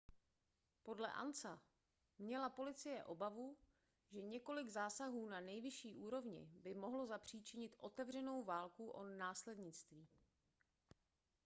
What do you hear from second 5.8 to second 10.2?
úrovni by mohlo zapříčinit otevřenou válku o následnictví